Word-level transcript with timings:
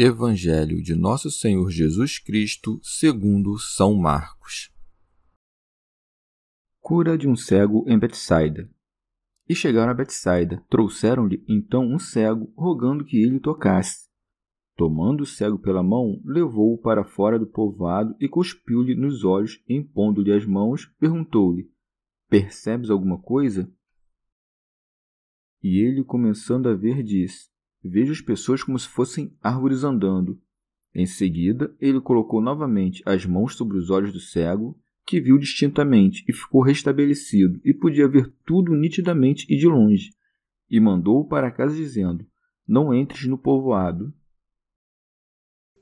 Evangelho 0.00 0.80
de 0.80 0.94
Nosso 0.94 1.28
Senhor 1.28 1.68
Jesus 1.72 2.20
Cristo, 2.20 2.78
segundo 2.84 3.58
São 3.58 3.96
Marcos. 3.96 4.72
Cura 6.78 7.18
de 7.18 7.26
um 7.26 7.34
cego 7.34 7.84
em 7.88 7.98
Betsaida. 7.98 8.70
E 9.48 9.56
chegaram 9.56 9.90
a 9.90 9.94
Betsaida, 9.94 10.64
trouxeram-lhe 10.70 11.44
então 11.48 11.82
um 11.84 11.98
cego, 11.98 12.48
rogando 12.56 13.04
que 13.04 13.16
ele 13.20 13.40
tocasse. 13.40 14.08
Tomando 14.76 15.22
o 15.22 15.26
cego 15.26 15.58
pela 15.58 15.82
mão, 15.82 16.22
levou-o 16.24 16.78
para 16.78 17.02
fora 17.02 17.36
do 17.36 17.48
povoado 17.48 18.14
e 18.20 18.28
cuspiu-lhe 18.28 18.94
nos 18.94 19.24
olhos, 19.24 19.60
impondo-lhe 19.68 20.32
as 20.32 20.46
mãos, 20.46 20.86
perguntou-lhe: 21.00 21.72
Percebes 22.28 22.88
alguma 22.88 23.20
coisa? 23.20 23.68
E 25.60 25.80
ele, 25.80 26.04
começando 26.04 26.68
a 26.68 26.74
ver, 26.76 27.02
disse: 27.02 27.50
Vejo 27.88 28.12
as 28.12 28.20
pessoas 28.20 28.62
como 28.62 28.78
se 28.78 28.86
fossem 28.86 29.34
árvores 29.42 29.82
andando. 29.82 30.40
Em 30.94 31.06
seguida, 31.06 31.74
ele 31.80 32.00
colocou 32.00 32.40
novamente 32.40 33.02
as 33.06 33.24
mãos 33.24 33.56
sobre 33.56 33.78
os 33.78 33.88
olhos 33.88 34.12
do 34.12 34.20
cego, 34.20 34.78
que 35.06 35.20
viu 35.20 35.38
distintamente 35.38 36.22
e 36.28 36.32
ficou 36.32 36.62
restabelecido 36.62 37.58
e 37.64 37.72
podia 37.72 38.06
ver 38.06 38.30
tudo 38.44 38.74
nitidamente 38.74 39.46
e 39.48 39.56
de 39.56 39.66
longe, 39.66 40.10
e 40.68 40.78
mandou-o 40.78 41.26
para 41.26 41.50
casa 41.50 41.74
dizendo: 41.74 42.26
Não 42.66 42.92
entres 42.92 43.24
no 43.26 43.38
povoado. 43.38 44.12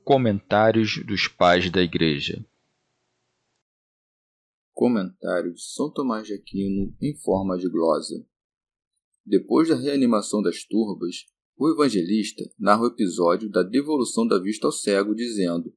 Comentários 0.03 1.03
dos 1.05 1.27
Pais 1.27 1.69
da 1.69 1.81
Igreja 1.81 2.45
Comentário 4.77 5.53
de 5.53 5.61
São 5.61 5.91
Tomás 5.91 6.27
de 6.27 6.35
Aquino 6.35 6.95
em 7.01 7.13
forma 7.17 7.57
de 7.57 7.67
glosa. 7.67 8.23
Depois 9.25 9.67
da 9.67 9.75
reanimação 9.75 10.41
das 10.41 10.63
turbas, 10.63 11.25
o 11.57 11.69
evangelista 11.71 12.43
narra 12.57 12.83
o 12.83 12.87
episódio 12.87 13.49
da 13.49 13.63
devolução 13.63 14.27
da 14.27 14.39
vista 14.39 14.67
ao 14.67 14.71
cego, 14.71 15.15
dizendo: 15.15 15.73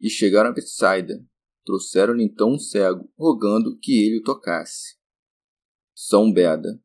E 0.00 0.08
chegaram 0.08 0.50
a 0.50 0.52
Betsaida. 0.52 1.24
Trouxeram-lhe 1.64 2.22
então 2.22 2.52
um 2.52 2.58
cego, 2.58 3.10
rogando 3.18 3.76
que 3.78 4.04
ele 4.04 4.18
o 4.18 4.22
tocasse. 4.22 4.96
São 5.94 6.32
Beda. 6.32 6.80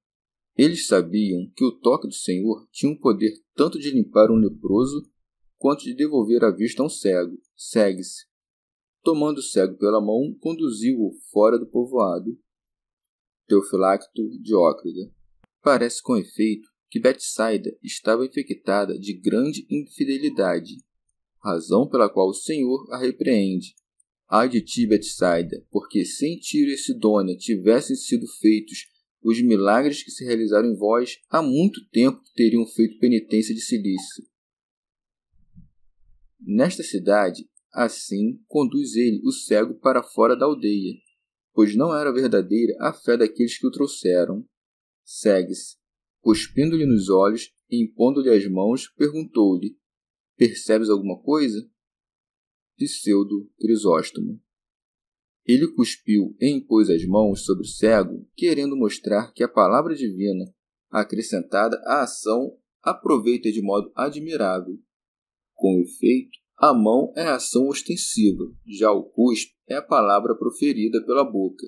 Eles 0.57 0.87
sabiam 0.87 1.51
que 1.55 1.63
o 1.63 1.79
toque 1.79 2.07
do 2.07 2.13
Senhor 2.13 2.67
tinha 2.71 2.91
um 2.91 2.97
poder 2.97 3.31
tanto 3.53 3.77
de 3.77 3.91
limpar 3.91 4.31
um 4.31 4.35
leproso 4.35 5.09
quanto 5.57 5.83
de 5.83 5.93
devolver 5.93 6.43
a 6.43 6.51
vista 6.51 6.81
a 6.81 6.85
um 6.85 6.89
cego. 6.89 7.37
Segue-se. 7.55 8.25
Tomando 9.03 9.39
o 9.39 9.43
cego 9.43 9.77
pela 9.77 10.01
mão, 10.01 10.35
conduziu-o 10.39 11.13
fora 11.31 11.59
do 11.59 11.67
povoado. 11.67 12.37
Teofilacto 13.47 14.29
Diócrida. 14.41 15.11
Parece 15.61 16.01
com 16.01 16.15
efeito 16.15 16.68
que 16.89 16.99
Betsaida 16.99 17.75
estava 17.83 18.25
infectada 18.25 18.97
de 18.97 19.13
grande 19.13 19.65
infidelidade, 19.69 20.77
razão 21.43 21.87
pela 21.87 22.09
qual 22.09 22.29
o 22.29 22.33
Senhor 22.33 22.91
a 22.91 22.97
repreende. 22.97 23.75
Ai 24.29 24.49
de 24.49 24.61
ti, 24.61 24.85
Betsaida, 24.85 25.65
porque 25.71 26.05
sem 26.05 26.37
Tiro 26.37 26.71
e 26.71 26.77
Sidônia 26.77 27.35
tivessem 27.37 27.95
sido 27.95 28.27
feitos 28.39 28.87
os 29.21 29.41
milagres 29.41 30.01
que 30.01 30.11
se 30.11 30.23
realizaram 30.23 30.69
em 30.69 30.75
vós, 30.75 31.19
há 31.29 31.41
muito 31.41 31.85
tempo 31.89 32.21
teriam 32.35 32.65
feito 32.65 32.99
penitência 32.99 33.53
de 33.53 33.61
silício. 33.61 34.25
Nesta 36.39 36.83
cidade, 36.83 37.49
assim, 37.73 38.41
conduz 38.47 38.95
ele 38.95 39.21
o 39.25 39.31
cego 39.31 39.75
para 39.75 40.01
fora 40.01 40.37
da 40.37 40.45
aldeia, 40.45 40.93
pois 41.53 41.75
não 41.75 41.95
era 41.95 42.13
verdadeira 42.13 42.73
a 42.79 42.93
fé 42.93 43.17
daqueles 43.17 43.57
que 43.57 43.67
o 43.67 43.71
trouxeram. 43.71 44.47
Segue-se, 45.03 45.75
cuspindo-lhe 46.21 46.85
nos 46.85 47.09
olhos 47.09 47.51
e 47.69 47.83
impondo-lhe 47.83 48.29
as 48.29 48.45
mãos, 48.47 48.87
perguntou-lhe: 48.89 49.77
Percebes 50.37 50.89
alguma 50.89 51.21
coisa? 51.21 51.59
Pseudo 52.77 53.51
Crisóstomo. 53.59 54.41
Ele 55.45 55.67
cuspiu 55.73 56.35
e 56.39 56.49
impôs 56.49 56.89
as 56.89 57.03
mãos 57.05 57.43
sobre 57.43 57.63
o 57.63 57.67
cego, 57.67 58.25
querendo 58.35 58.77
mostrar 58.77 59.33
que 59.33 59.43
a 59.43 59.49
palavra 59.49 59.95
divina, 59.95 60.45
acrescentada 60.89 61.75
à 61.85 62.03
ação, 62.03 62.57
aproveita 62.81 63.51
de 63.51 63.61
modo 63.61 63.91
admirável. 63.95 64.79
Com 65.55 65.81
efeito, 65.81 66.37
a 66.57 66.73
mão 66.73 67.11
é 67.15 67.23
a 67.23 67.35
ação 67.35 67.67
ostensiva, 67.67 68.43
já 68.65 68.91
o 68.91 69.03
cuspe 69.03 69.53
é 69.67 69.75
a 69.75 69.81
palavra 69.81 70.35
proferida 70.35 71.03
pela 71.05 71.23
boca. 71.23 71.65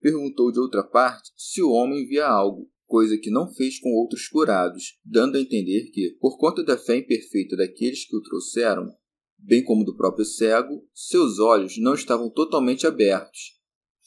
Perguntou 0.00 0.52
de 0.52 0.60
outra 0.60 0.82
parte 0.82 1.32
se 1.36 1.62
o 1.62 1.70
homem 1.70 2.06
via 2.06 2.26
algo, 2.26 2.70
coisa 2.86 3.18
que 3.18 3.30
não 3.30 3.52
fez 3.52 3.78
com 3.78 3.90
outros 3.90 4.28
curados, 4.28 4.98
dando 5.04 5.36
a 5.36 5.40
entender 5.40 5.90
que, 5.90 6.16
por 6.20 6.38
conta 6.38 6.62
da 6.62 6.76
fé 6.76 6.96
imperfeita 6.96 7.56
daqueles 7.56 8.06
que 8.06 8.16
o 8.16 8.22
trouxeram, 8.22 8.92
bem 9.38 9.64
como 9.64 9.84
do 9.84 9.96
próprio 9.96 10.24
cego, 10.24 10.86
seus 10.92 11.38
olhos 11.38 11.78
não 11.78 11.94
estavam 11.94 12.30
totalmente 12.30 12.86
abertos. 12.86 13.58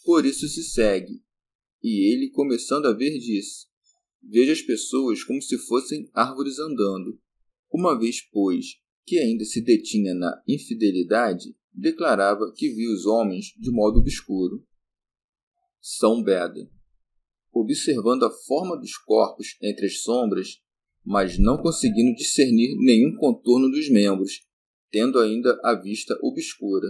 Por 0.03 0.25
isso 0.25 0.47
se 0.47 0.63
segue. 0.63 1.21
E 1.83 2.13
ele, 2.13 2.29
começando 2.29 2.85
a 2.85 2.93
ver, 2.93 3.17
disse: 3.19 3.67
Veja 4.21 4.53
as 4.53 4.61
pessoas 4.61 5.23
como 5.23 5.41
se 5.41 5.57
fossem 5.57 6.09
árvores 6.13 6.59
andando. 6.59 7.19
Uma 7.71 7.97
vez, 7.97 8.21
pois, 8.31 8.65
que 9.05 9.17
ainda 9.17 9.45
se 9.45 9.61
detinha 9.61 10.13
na 10.13 10.41
infidelidade, 10.47 11.55
declarava 11.73 12.51
que 12.55 12.69
via 12.69 12.89
os 12.89 13.05
homens 13.05 13.53
de 13.57 13.71
modo 13.71 13.99
obscuro. 13.99 14.65
São 15.79 16.23
Beda 16.23 16.69
observando 17.59 18.23
a 18.23 18.31
forma 18.31 18.78
dos 18.78 18.97
corpos 18.97 19.57
entre 19.62 19.85
as 19.85 20.01
sombras, 20.01 20.62
mas 21.03 21.38
não 21.38 21.57
conseguindo 21.57 22.16
discernir 22.16 22.75
nenhum 22.78 23.16
contorno 23.16 23.69
dos 23.69 23.90
membros, 23.90 24.45
tendo 24.91 25.19
ainda 25.19 25.59
a 25.63 25.73
vista 25.73 26.18
obscura. 26.22 26.88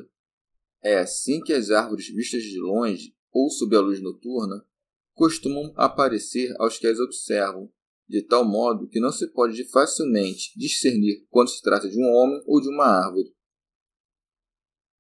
É 0.83 0.97
assim 0.97 1.41
que 1.41 1.53
as 1.53 1.69
árvores 1.69 2.07
vistas 2.07 2.43
de 2.43 2.59
longe 2.59 3.15
ou 3.31 3.49
sob 3.49 3.75
a 3.75 3.79
luz 3.79 4.01
noturna 4.01 4.65
costumam 5.13 5.73
aparecer 5.75 6.55
aos 6.59 6.77
que 6.77 6.87
as 6.87 6.99
observam, 6.99 7.71
de 8.07 8.21
tal 8.21 8.45
modo 8.45 8.87
que 8.87 8.99
não 8.99 9.11
se 9.11 9.27
pode 9.33 9.63
facilmente 9.65 10.57
discernir 10.57 11.25
quando 11.29 11.49
se 11.49 11.61
trata 11.61 11.89
de 11.89 11.99
um 11.99 12.05
homem 12.05 12.41
ou 12.45 12.61
de 12.61 12.69
uma 12.69 12.85
árvore. 12.85 13.35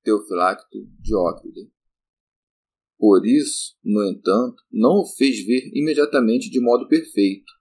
Teofilacto 0.03 0.85
Diócrida 0.99 1.76
por 2.97 3.25
isso, 3.25 3.75
no 3.83 4.03
entanto, 4.03 4.55
não 4.71 5.01
o 5.01 5.05
fez 5.05 5.45
ver 5.45 5.69
imediatamente 5.73 6.49
de 6.49 6.59
modo 6.59 6.87
perfeito, 6.87 7.51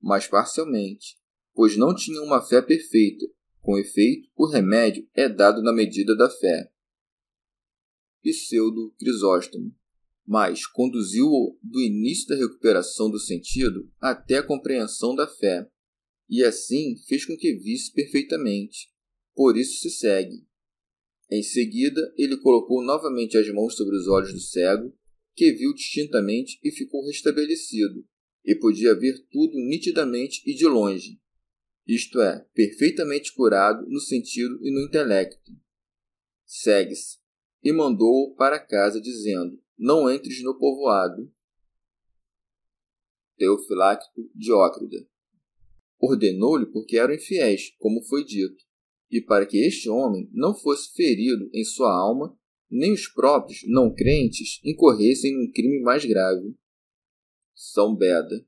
mas 0.00 0.26
parcialmente, 0.26 1.16
pois 1.54 1.76
não 1.76 1.94
tinha 1.94 2.22
uma 2.22 2.40
fé 2.40 2.62
perfeita. 2.62 3.26
Com 3.60 3.76
efeito, 3.76 4.28
o 4.36 4.46
remédio 4.46 5.06
é 5.14 5.28
dado 5.28 5.60
na 5.60 5.72
medida 5.72 6.16
da 6.16 6.30
fé. 6.30 6.70
Pseudo 8.22 8.94
Crisóstomo, 8.98 9.74
mas 10.26 10.66
conduziu-o 10.66 11.58
do 11.62 11.80
início 11.80 12.28
da 12.28 12.36
recuperação 12.36 13.10
do 13.10 13.18
sentido 13.18 13.90
até 14.00 14.38
a 14.38 14.42
compreensão 14.42 15.14
da 15.14 15.28
fé, 15.28 15.68
e 16.28 16.42
assim 16.42 16.96
fez 17.06 17.24
com 17.24 17.36
que 17.36 17.54
visse 17.54 17.92
perfeitamente. 17.92 18.90
Por 19.34 19.56
isso 19.56 19.78
se 19.80 19.90
segue, 19.90 20.46
em 21.30 21.42
seguida, 21.42 22.00
ele 22.16 22.36
colocou 22.36 22.82
novamente 22.82 23.36
as 23.36 23.48
mãos 23.52 23.76
sobre 23.76 23.96
os 23.96 24.06
olhos 24.06 24.32
do 24.32 24.40
cego, 24.40 24.96
que 25.34 25.52
viu 25.52 25.74
distintamente 25.74 26.58
e 26.62 26.70
ficou 26.70 27.04
restabelecido, 27.04 28.06
e 28.44 28.54
podia 28.54 28.94
ver 28.94 29.18
tudo 29.30 29.54
nitidamente 29.58 30.42
e 30.46 30.54
de 30.54 30.66
longe. 30.66 31.20
isto 31.86 32.20
é, 32.20 32.44
perfeitamente 32.54 33.32
curado 33.32 33.86
no 33.88 34.00
sentido 34.00 34.58
e 34.64 34.72
no 34.72 34.80
intelecto. 34.80 35.52
Segue-se, 36.44 37.18
e 37.62 37.72
mandou-o 37.72 38.34
para 38.36 38.58
casa, 38.58 39.00
dizendo: 39.00 39.60
Não 39.76 40.08
entres 40.10 40.42
no 40.42 40.56
povoado. 40.56 41.32
Teofilacto 43.36 44.30
Diócrida. 44.34 45.06
Ordenou-lhe 45.98 46.66
porque 46.66 46.96
eram 46.96 47.14
infiéis, 47.14 47.74
como 47.78 48.02
foi 48.04 48.24
dito, 48.24 48.64
e 49.10 49.20
para 49.20 49.46
que 49.46 49.58
este 49.58 49.88
homem 49.88 50.28
não 50.32 50.54
fosse 50.54 50.92
ferido 50.92 51.48
em 51.52 51.64
sua 51.64 51.92
alma, 51.92 52.36
nem 52.70 52.92
os 52.92 53.06
próprios 53.08 53.60
não 53.66 53.94
crentes 53.94 54.60
incorressem 54.64 55.32
em 55.32 55.48
um 55.48 55.52
crime 55.52 55.80
mais 55.80 56.04
grave. 56.04 56.54
São 57.54 57.94
Beda 57.94 58.44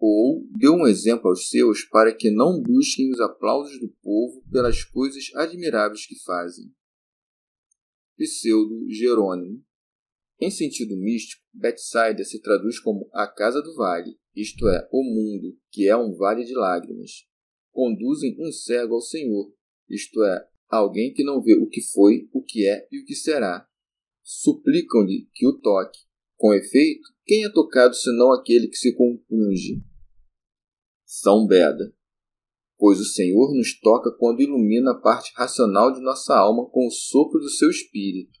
ou 0.00 0.46
deu 0.58 0.72
um 0.72 0.86
exemplo 0.86 1.28
aos 1.28 1.50
seus 1.50 1.84
para 1.84 2.14
que 2.14 2.30
não 2.30 2.60
busquem 2.60 3.10
os 3.12 3.20
aplausos 3.20 3.78
do 3.78 3.88
povo 4.02 4.42
pelas 4.50 4.82
coisas 4.82 5.30
admiráveis 5.34 6.06
que 6.06 6.18
fazem. 6.24 6.72
Pseudo 8.16 8.90
Jerônimo. 8.90 9.62
Em 10.40 10.50
sentido 10.50 10.96
místico, 10.96 11.44
Betsaida 11.52 12.24
se 12.24 12.40
traduz 12.40 12.80
como 12.80 13.10
a 13.12 13.26
casa 13.26 13.60
do 13.60 13.74
vale, 13.74 14.18
isto 14.34 14.66
é, 14.68 14.88
o 14.90 15.02
mundo, 15.02 15.54
que 15.70 15.86
é 15.86 15.94
um 15.94 16.14
vale 16.14 16.44
de 16.44 16.54
lágrimas. 16.54 17.26
Conduzem 17.70 18.36
um 18.40 18.50
cego 18.50 18.94
ao 18.94 19.02
Senhor, 19.02 19.52
isto 19.90 20.22
é, 20.22 20.46
alguém 20.68 21.12
que 21.12 21.24
não 21.24 21.42
vê 21.42 21.54
o 21.54 21.68
que 21.68 21.82
foi, 21.92 22.28
o 22.32 22.42
que 22.42 22.66
é 22.66 22.86
e 22.90 23.00
o 23.00 23.04
que 23.04 23.14
será. 23.14 23.66
Suplicam-lhe 24.22 25.28
que 25.34 25.46
o 25.46 25.58
toque. 25.58 25.98
Com 26.36 26.54
efeito, 26.54 27.08
quem 27.26 27.44
é 27.44 27.48
tocado 27.50 27.94
senão 27.94 28.32
aquele 28.32 28.68
que 28.68 28.76
se 28.76 28.94
compunge? 28.94 29.82
São 31.04 31.46
Beda. 31.46 31.92
Pois 32.78 32.98
o 32.98 33.04
Senhor 33.04 33.54
nos 33.54 33.78
toca 33.78 34.10
quando 34.10 34.40
ilumina 34.40 34.92
a 34.92 34.98
parte 34.98 35.32
racional 35.34 35.92
de 35.92 36.00
nossa 36.00 36.34
alma 36.34 36.66
com 36.70 36.86
o 36.86 36.90
sopro 36.90 37.38
do 37.38 37.50
seu 37.50 37.68
espírito, 37.68 38.38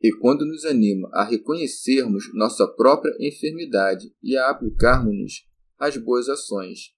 e 0.00 0.12
quando 0.18 0.46
nos 0.46 0.64
anima 0.64 1.10
a 1.12 1.24
reconhecermos 1.24 2.32
nossa 2.34 2.68
própria 2.68 3.12
enfermidade 3.18 4.14
e 4.22 4.36
a 4.36 4.50
aplicarmos-nos 4.50 5.44
às 5.78 5.96
boas 5.96 6.28
ações. 6.28 6.94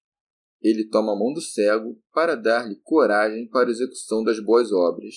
Ele 0.63 0.87
toma 0.87 1.11
a 1.11 1.15
mão 1.15 1.33
do 1.33 1.41
cego 1.41 2.01
para 2.13 2.35
dar-lhe 2.35 2.79
coragem 2.83 3.47
para 3.49 3.67
a 3.67 3.71
execução 3.71 4.23
das 4.23 4.39
boas 4.39 4.71
obras. 4.71 5.13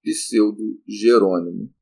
Pseudo 0.00 0.80
Jerônimo. 0.86 1.74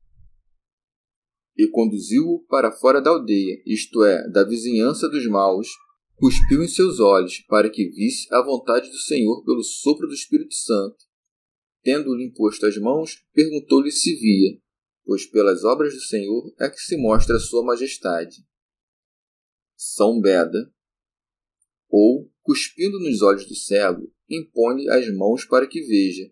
E 1.55 1.69
conduziu-o 1.69 2.43
para 2.47 2.71
fora 2.71 2.99
da 2.99 3.11
aldeia, 3.11 3.61
isto 3.65 4.03
é, 4.03 4.27
da 4.29 4.43
vizinhança 4.43 5.07
dos 5.07 5.25
maus, 5.27 5.69
cuspiu 6.15 6.63
em 6.63 6.67
seus 6.67 6.99
olhos, 6.99 7.39
para 7.47 7.69
que 7.69 7.87
visse 7.89 8.27
a 8.33 8.41
vontade 8.43 8.89
do 8.89 8.97
Senhor 8.97 9.43
pelo 9.45 9.63
sopro 9.63 10.07
do 10.07 10.13
Espírito 10.13 10.53
Santo. 10.53 10.97
Tendo-lhe 11.83 12.25
imposto 12.25 12.65
as 12.65 12.75
mãos, 12.77 13.23
perguntou-lhe 13.31 13.91
se 13.91 14.15
via, 14.15 14.59
pois 15.05 15.25
pelas 15.27 15.63
obras 15.63 15.93
do 15.93 16.01
Senhor 16.01 16.51
é 16.59 16.67
que 16.67 16.79
se 16.79 16.97
mostra 16.97 17.35
a 17.35 17.39
sua 17.39 17.63
majestade. 17.63 18.37
São 19.77 20.19
Beda. 20.19 20.73
Ou, 21.89 22.29
cuspindo 22.41 22.99
nos 22.99 23.21
olhos 23.21 23.45
do 23.47 23.55
cego, 23.55 24.11
impõe-lhe 24.29 24.89
as 24.89 25.07
mãos 25.15 25.45
para 25.45 25.67
que 25.67 25.81
veja, 25.81 26.29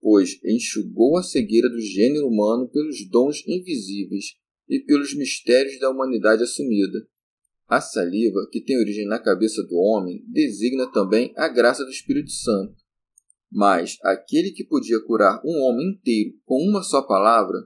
pois 0.00 0.38
enxugou 0.44 1.16
a 1.16 1.22
cegueira 1.22 1.68
do 1.68 1.80
gênero 1.80 2.28
humano 2.28 2.68
pelos 2.68 3.08
dons 3.08 3.42
invisíveis 3.46 4.36
e 4.68 4.80
pelos 4.80 5.14
mistérios 5.14 5.78
da 5.78 5.90
humanidade 5.90 6.42
assumida 6.42 7.06
a 7.68 7.80
saliva, 7.80 8.46
que 8.50 8.60
tem 8.60 8.78
origem 8.78 9.06
na 9.06 9.18
cabeça 9.18 9.62
do 9.64 9.76
homem, 9.76 10.24
designa 10.28 10.90
também 10.92 11.32
a 11.36 11.48
graça 11.48 11.84
do 11.84 11.90
Espírito 11.90 12.30
Santo. 12.30 12.76
Mas 13.50 13.98
aquele 14.02 14.52
que 14.52 14.64
podia 14.64 15.00
curar 15.00 15.40
um 15.44 15.62
homem 15.64 15.90
inteiro 15.90 16.34
com 16.44 16.62
uma 16.62 16.82
só 16.82 17.02
palavra, 17.02 17.58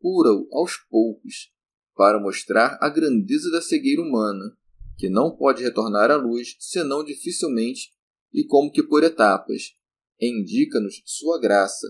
cura-o 0.00 0.48
aos 0.52 0.76
poucos, 0.90 1.52
para 1.94 2.20
mostrar 2.20 2.76
a 2.80 2.88
grandeza 2.88 3.50
da 3.50 3.62
cegueira 3.62 4.02
humana, 4.02 4.56
que 4.96 5.08
não 5.08 5.36
pode 5.36 5.62
retornar 5.62 6.10
à 6.10 6.16
luz 6.16 6.56
senão 6.58 7.04
dificilmente 7.04 7.92
e 8.32 8.44
como 8.44 8.70
que 8.70 8.82
por 8.82 9.04
etapas. 9.04 9.74
Indica-nos 10.20 11.02
sua 11.04 11.38
graça, 11.38 11.86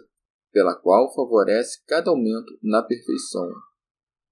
pela 0.53 0.75
qual 0.75 1.15
favorece 1.15 1.81
cada 1.87 2.11
aumento 2.11 2.59
na 2.63 2.83
perfeição 2.83 3.49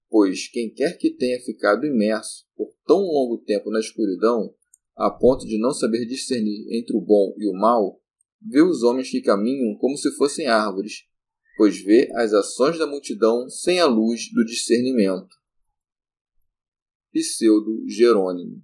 pois 0.09 0.47
quem 0.47 0.73
quer 0.73 0.97
que 0.97 1.13
tenha 1.13 1.41
ficado 1.41 1.85
imerso 1.85 2.45
por 2.55 2.69
tão 2.87 3.01
longo 3.01 3.37
tempo 3.39 3.69
na 3.69 3.81
escuridão, 3.81 4.53
a 4.95 5.11
ponto 5.11 5.45
de 5.45 5.59
não 5.59 5.71
saber 5.71 6.05
discernir 6.05 6.65
entre 6.71 6.95
o 6.95 7.01
bom 7.01 7.33
e 7.37 7.45
o 7.49 7.53
mal, 7.53 7.99
vê 8.41 8.61
os 8.61 8.81
homens 8.81 9.09
que 9.09 9.21
caminham 9.21 9.75
como 9.77 9.97
se 9.97 10.09
fossem 10.15 10.47
árvores, 10.47 11.03
pois 11.57 11.83
vê 11.83 12.09
as 12.15 12.31
ações 12.31 12.77
da 12.77 12.87
multidão 12.87 13.49
sem 13.49 13.79
a 13.79 13.85
luz 13.85 14.31
do 14.33 14.45
discernimento. 14.45 15.35
Pseudo 17.15 17.81
Jerônimo. 17.87 18.61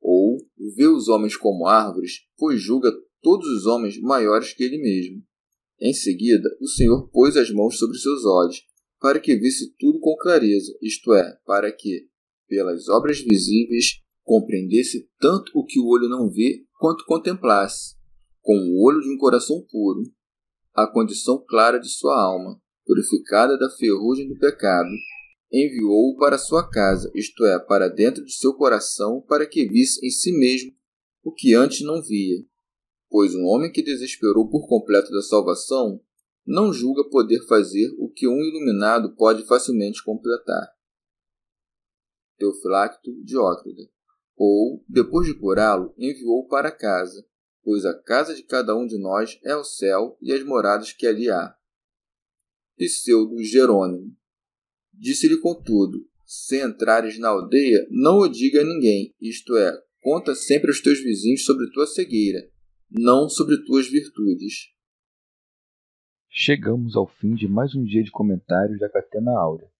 Ou 0.00 0.38
vê 0.74 0.86
os 0.86 1.08
homens 1.08 1.36
como 1.36 1.66
árvores, 1.66 2.22
pois 2.38 2.62
julga 2.62 2.90
todos 3.20 3.46
os 3.46 3.66
homens 3.66 4.00
maiores 4.00 4.54
que 4.54 4.64
ele 4.64 4.78
mesmo. 4.78 5.22
Em 5.78 5.92
seguida, 5.92 6.48
o 6.60 6.66
Senhor 6.66 7.10
pôs 7.10 7.36
as 7.36 7.50
mãos 7.50 7.78
sobre 7.78 7.98
seus 7.98 8.24
olhos 8.24 8.66
para 8.98 9.20
que 9.20 9.36
visse 9.36 9.74
tudo 9.78 10.00
com 10.00 10.16
clareza, 10.16 10.72
isto 10.82 11.12
é, 11.12 11.38
para 11.44 11.70
que, 11.70 12.08
pelas 12.48 12.88
obras 12.88 13.20
visíveis, 13.20 14.00
compreendesse 14.24 15.08
tanto 15.20 15.52
o 15.54 15.64
que 15.64 15.78
o 15.78 15.86
olho 15.86 16.08
não 16.08 16.28
vê 16.28 16.64
quanto 16.78 17.04
contemplasse, 17.04 17.94
com 18.40 18.56
o 18.56 18.82
olho 18.84 19.00
de 19.00 19.10
um 19.10 19.18
coração 19.18 19.64
puro, 19.70 20.02
a 20.74 20.86
condição 20.86 21.44
clara 21.46 21.78
de 21.78 21.88
sua 21.88 22.20
alma, 22.20 22.60
purificada 22.84 23.56
da 23.56 23.70
ferrugem 23.70 24.26
do 24.26 24.38
pecado, 24.38 24.90
enviou-o 25.52 26.16
para 26.16 26.38
sua 26.38 26.68
casa, 26.68 27.10
isto 27.14 27.44
é, 27.44 27.58
para 27.58 27.88
dentro 27.88 28.24
de 28.24 28.32
seu 28.32 28.54
coração, 28.54 29.20
para 29.22 29.46
que 29.46 29.66
visse 29.66 30.04
em 30.06 30.10
si 30.10 30.32
mesmo 30.32 30.72
o 31.22 31.32
que 31.32 31.54
antes 31.54 31.82
não 31.82 32.02
via. 32.02 32.44
Pois 33.10 33.34
um 33.34 33.44
homem 33.44 33.72
que 33.72 33.82
desesperou 33.82 34.48
por 34.48 34.68
completo 34.68 35.10
da 35.10 35.22
salvação 35.22 36.00
não 36.46 36.72
julga 36.72 37.08
poder 37.08 37.46
fazer 37.46 37.94
o 37.98 38.08
que 38.08 38.26
um 38.26 38.40
iluminado 38.40 39.14
pode 39.14 39.46
facilmente 39.46 40.02
completar. 40.02 40.72
Teofilacto 42.38 43.22
Diócrida. 43.22 43.82
Ou, 44.36 44.84
depois 44.88 45.26
de 45.26 45.34
curá-lo, 45.34 45.92
enviou 45.98 46.46
para 46.46 46.70
casa, 46.70 47.26
pois 47.62 47.84
a 47.84 47.92
casa 48.02 48.34
de 48.34 48.42
cada 48.44 48.74
um 48.76 48.86
de 48.86 48.96
nós 48.98 49.38
é 49.42 49.54
o 49.56 49.64
céu 49.64 50.16
e 50.22 50.32
as 50.32 50.42
moradas 50.44 50.92
que 50.92 51.06
ali 51.06 51.28
há. 51.28 51.54
Pseudo 52.78 53.42
Jerônimo. 53.42 54.16
Disse-lhe, 54.98 55.40
contudo, 55.40 56.04
se 56.26 56.60
entrares 56.60 57.18
na 57.18 57.28
aldeia, 57.28 57.86
não 57.88 58.18
o 58.18 58.28
diga 58.28 58.60
a 58.60 58.64
ninguém, 58.64 59.14
isto 59.20 59.56
é, 59.56 59.72
conta 60.02 60.34
sempre 60.34 60.68
aos 60.68 60.80
teus 60.80 61.00
vizinhos 61.00 61.44
sobre 61.44 61.70
tua 61.70 61.86
cegueira, 61.86 62.40
não 62.90 63.28
sobre 63.28 63.64
tuas 63.64 63.88
virtudes. 63.88 64.72
Chegamos 66.28 66.96
ao 66.96 67.06
fim 67.06 67.34
de 67.34 67.46
mais 67.46 67.74
um 67.76 67.84
dia 67.84 68.02
de 68.02 68.10
comentários 68.10 68.80
da 68.80 68.90
Catena 68.90 69.30
Áurea. 69.38 69.70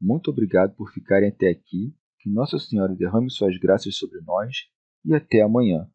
Muito 0.00 0.30
obrigado 0.30 0.74
por 0.74 0.92
ficarem 0.92 1.28
até 1.28 1.50
aqui. 1.50 1.94
Que 2.18 2.30
Nossa 2.30 2.58
Senhora 2.58 2.94
derrame 2.94 3.30
suas 3.30 3.56
graças 3.58 3.96
sobre 3.96 4.20
nós 4.22 4.56
e 5.04 5.14
até 5.14 5.42
amanhã. 5.42 5.88